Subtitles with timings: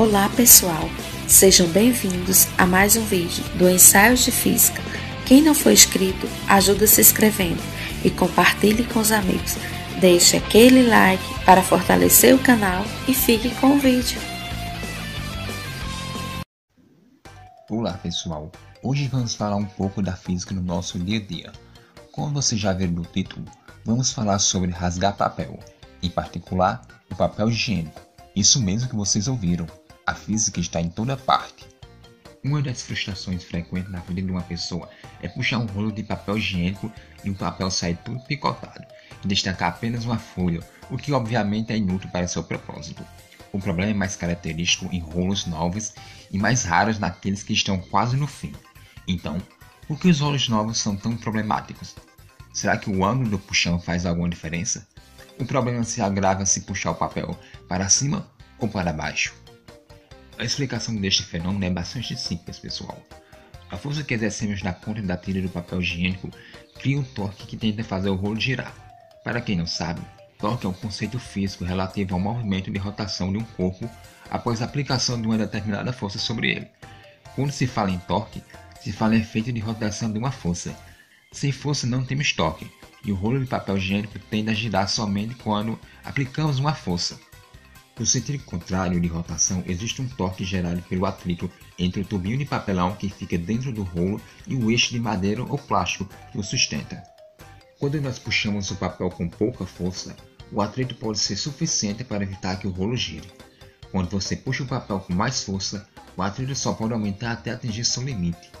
[0.00, 0.88] Olá pessoal,
[1.26, 4.80] sejam bem-vindos a mais um vídeo do Ensaios de Física.
[5.26, 7.60] Quem não for inscrito, ajuda se inscrevendo
[8.04, 9.56] e compartilhe com os amigos.
[10.00, 14.20] Deixe aquele like para fortalecer o canal e fique com o vídeo.
[17.68, 21.52] Olá pessoal, hoje vamos falar um pouco da física no nosso dia a dia.
[22.12, 23.46] Como você já viu no título,
[23.84, 25.58] vamos falar sobre rasgar papel,
[26.00, 28.00] em particular o papel higiênico.
[28.36, 29.66] Isso mesmo que vocês ouviram,
[30.08, 31.66] a física está em toda parte.
[32.42, 34.88] Uma das frustrações frequentes na vida de uma pessoa
[35.20, 36.90] é puxar um rolo de papel higiênico
[37.22, 38.86] e o papel sair tudo picotado
[39.22, 43.04] e destacar apenas uma folha, o que obviamente é inútil para seu propósito.
[43.52, 45.92] O problema é mais característico em rolos novos
[46.30, 48.54] e mais raros naqueles que estão quase no fim.
[49.06, 49.36] Então,
[49.86, 51.94] por que os rolos novos são tão problemáticos?
[52.54, 54.88] Será que o ângulo do puxão faz alguma diferença?
[55.38, 57.38] O problema se agrava se puxar o papel
[57.68, 58.26] para cima
[58.58, 59.34] ou para baixo.
[60.38, 63.02] A explicação deste fenômeno é bastante simples, pessoal.
[63.68, 66.30] A força que exercemos na ponta da tira do papel higiênico
[66.78, 68.72] cria um torque que tenta fazer o rolo girar.
[69.24, 70.00] Para quem não sabe,
[70.38, 73.90] torque é um conceito físico relativo ao movimento de rotação de um corpo
[74.30, 76.68] após a aplicação de uma determinada força sobre ele.
[77.34, 78.40] Quando se fala em torque,
[78.80, 80.72] se fala em efeito de rotação de uma força.
[81.32, 82.70] Sem força não temos torque,
[83.04, 87.18] e o rolo de papel higiênico tende a girar somente quando aplicamos uma força.
[87.98, 92.44] No sentido contrário de rotação, existe um torque gerado pelo atrito entre o tubinho de
[92.44, 96.42] papelão que fica dentro do rolo e o eixo de madeira ou plástico que o
[96.44, 97.02] sustenta.
[97.80, 100.14] Quando nós puxamos o papel com pouca força,
[100.52, 103.32] o atrito pode ser suficiente para evitar que o rolo gire.
[103.90, 107.84] Quando você puxa o papel com mais força, o atrito só pode aumentar até atingir
[107.84, 108.52] seu limite.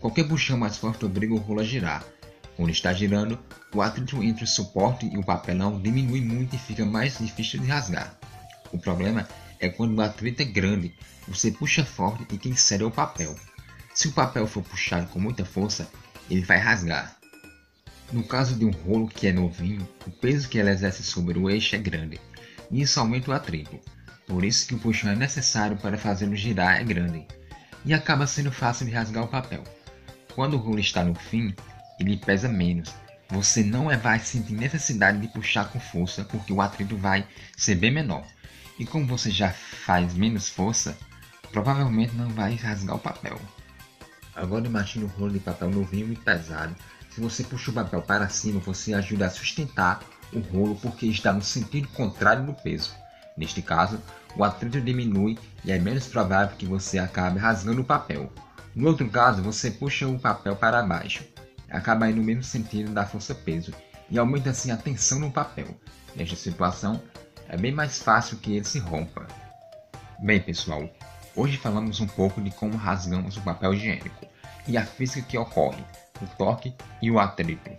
[0.00, 2.04] Qualquer puxão mais forte obriga o rolo a girar.
[2.56, 3.38] Quando está girando,
[3.74, 7.66] o atrito entre o suporte e o papelão diminui muito e fica mais difícil de
[7.66, 8.18] rasgar.
[8.72, 9.28] O problema
[9.60, 10.94] é quando o atrito é grande,
[11.26, 13.34] você puxa forte e quem cede é o papel.
[13.94, 15.88] Se o papel for puxado com muita força,
[16.30, 17.16] ele vai rasgar.
[18.12, 21.50] No caso de um rolo que é novinho, o peso que ela exerce sobre o
[21.50, 22.18] eixo é grande,
[22.70, 23.78] e isso aumenta o atrito.
[24.26, 27.26] Por isso que o puxão é necessário para fazê-lo girar é grande,
[27.84, 29.62] e acaba sendo fácil de rasgar o papel.
[30.34, 31.54] Quando o rolo está no fim,
[31.98, 32.94] ele pesa menos.
[33.30, 37.90] Você não vai sentir necessidade de puxar com força porque o atrito vai ser bem
[37.90, 38.24] menor.
[38.78, 40.96] E como você já faz menos força,
[41.52, 43.38] provavelmente não vai rasgar o papel.
[44.34, 46.74] Agora imagine um rolo de papel novinho e pesado.
[47.10, 50.00] Se você puxa o papel para cima, você ajuda a sustentar
[50.32, 52.94] o rolo porque está no sentido contrário do peso.
[53.36, 54.00] Neste caso,
[54.36, 58.32] o atrito diminui e é menos provável que você acabe rasgando o papel.
[58.74, 61.24] No outro caso, você puxa o papel para baixo,
[61.70, 63.72] acaba indo no mesmo sentido da força-peso
[64.10, 65.78] e aumenta assim a tensão no papel.
[66.16, 67.02] Nesta situação,
[67.48, 69.26] é bem mais fácil que ele se rompa.
[70.20, 70.88] Bem, pessoal,
[71.36, 74.26] hoje falamos um pouco de como rasgamos o papel higiênico
[74.66, 75.82] e a física que ocorre,
[76.20, 77.70] o toque e o atrito.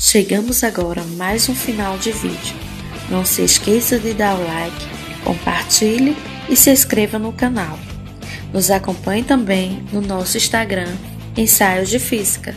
[0.00, 2.56] Chegamos agora a mais um final de vídeo.
[3.10, 4.86] Não se esqueça de dar o like,
[5.24, 6.16] compartilhe
[6.48, 7.78] e se inscreva no canal.
[8.52, 10.88] Nos acompanhe também no nosso Instagram,
[11.36, 12.54] Ensaios de Física.